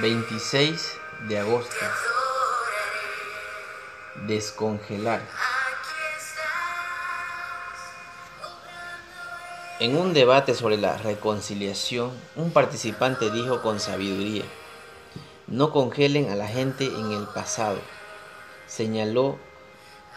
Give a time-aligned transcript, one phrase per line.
[0.00, 0.96] 26
[1.28, 1.74] de agosto.
[4.26, 5.20] Descongelar.
[9.80, 14.44] En un debate sobre la reconciliación, un participante dijo con sabiduría,
[15.48, 17.78] no congelen a la gente en el pasado.
[18.68, 19.36] Señaló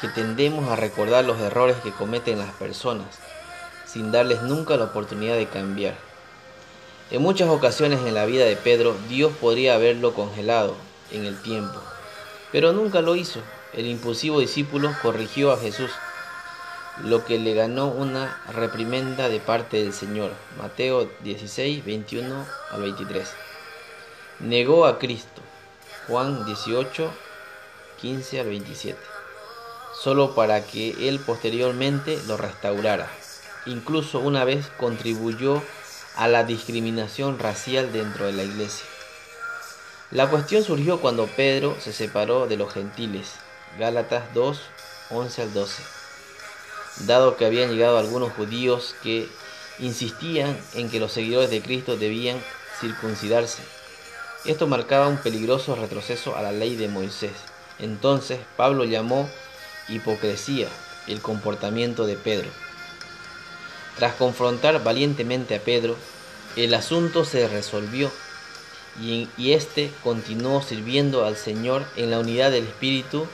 [0.00, 3.18] que tendemos a recordar los errores que cometen las personas,
[3.86, 6.09] sin darles nunca la oportunidad de cambiar.
[7.10, 10.76] En muchas ocasiones en la vida de Pedro, Dios podría haberlo congelado
[11.10, 11.80] en el tiempo,
[12.52, 13.40] pero nunca lo hizo.
[13.72, 15.90] El impulsivo discípulo corrigió a Jesús,
[17.02, 20.30] lo que le ganó una reprimenda de parte del Señor.
[20.56, 23.28] Mateo 16, 21 al 23.
[24.38, 25.42] Negó a Cristo.
[26.06, 27.10] Juan 18,
[28.00, 28.98] 15 al 27.
[30.00, 33.10] Solo para que él posteriormente lo restaurara.
[33.66, 35.79] Incluso una vez contribuyó a
[36.28, 38.86] la discriminación racial dentro de la iglesia.
[40.10, 43.32] La cuestión surgió cuando Pedro se separó de los gentiles,
[43.78, 44.60] Gálatas 2,
[45.10, 45.82] 11 al 12,
[47.06, 49.28] dado que habían llegado algunos judíos que
[49.78, 52.42] insistían en que los seguidores de Cristo debían
[52.80, 53.62] circuncidarse.
[54.44, 57.32] Esto marcaba un peligroso retroceso a la ley de Moisés.
[57.78, 59.28] Entonces Pablo llamó
[59.88, 60.68] hipocresía
[61.06, 62.48] el comportamiento de Pedro.
[64.00, 65.94] Tras confrontar valientemente a Pedro,
[66.56, 68.10] el asunto se resolvió
[68.98, 73.26] y, éste continuó sirviendo al Señor en la unidad del Espíritu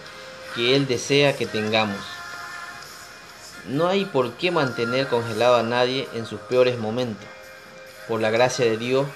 [0.57, 2.01] que Él desea que tengamos.
[3.69, 7.29] No hay por qué mantener congelado a nadie en sus peores momentos.
[8.09, 9.07] Por la gracia de Dios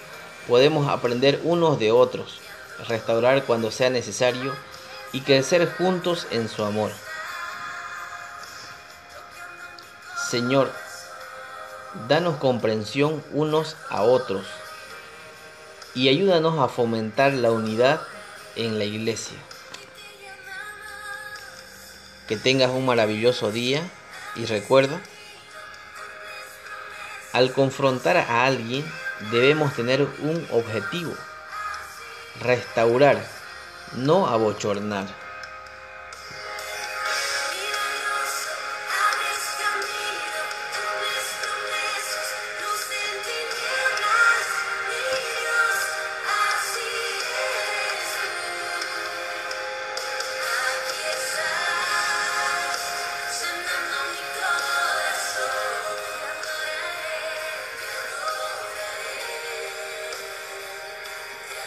[0.47, 2.39] podemos aprender unos de otros,
[2.87, 4.55] restaurar cuando sea necesario
[5.13, 6.93] y crecer juntos en su amor.
[10.31, 10.71] Señor,
[12.09, 14.47] danos comprensión unos a otros
[15.95, 18.01] y ayúdanos a fomentar la unidad
[18.57, 19.37] en la iglesia.
[22.29, 23.83] Que tengas un maravilloso día
[24.37, 25.01] y recuerda,
[27.33, 28.85] al confrontar a alguien
[29.33, 31.13] debemos tener un objetivo,
[32.41, 33.25] restaurar,
[33.95, 35.07] no abochornar.